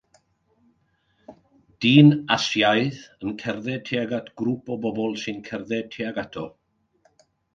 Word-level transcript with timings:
Dyn 1.85 2.07
Asiaidd 2.37 3.03
yn 3.27 3.35
cerdded 3.43 3.85
tuag 3.89 4.15
at 4.19 4.33
grŵp 4.41 4.73
o 4.77 4.77
bobl 4.87 5.15
sy'n 5.25 5.45
cerdded 5.51 5.93
tuag 5.97 6.19
ato. 6.25 6.47